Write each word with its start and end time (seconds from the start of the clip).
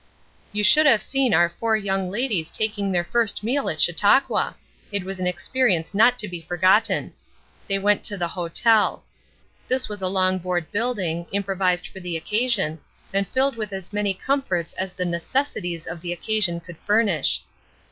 You 0.51 0.63
should 0.63 0.87
have 0.87 0.99
seen 1.03 1.31
our 1.31 1.47
four 1.47 1.77
young 1.77 2.09
ladies 2.09 2.49
taking 2.49 2.91
their 2.91 3.03
first 3.03 3.43
meal 3.43 3.69
at 3.69 3.79
Chautauqua! 3.79 4.55
It 4.91 5.03
was 5.03 5.19
an 5.19 5.27
experience 5.27 5.93
not 5.93 6.17
to 6.17 6.27
be 6.27 6.41
forgotten. 6.41 7.13
They 7.67 7.77
went 7.77 8.03
to 8.05 8.17
the 8.17 8.29
"hotel." 8.29 9.03
This 9.67 9.87
was 9.87 10.01
a 10.01 10.07
long 10.07 10.39
board 10.39 10.71
building, 10.71 11.27
improvised 11.31 11.85
for 11.87 11.99
the 11.99 12.17
occasion, 12.17 12.79
and 13.13 13.27
filled 13.27 13.57
with 13.57 13.71
as 13.73 13.93
many 13.93 14.15
comforts 14.15 14.73
as 14.73 14.93
the 14.93 15.05
necessities 15.05 15.85
of 15.85 16.01
the 16.01 16.13
occasion 16.13 16.61
could 16.61 16.77
furnish. 16.79 17.43